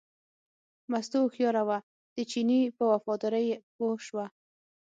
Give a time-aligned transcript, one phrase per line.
[0.91, 1.77] مستو هوښیاره وه،
[2.15, 4.25] د چیني په وفادارۍ پوه شوه.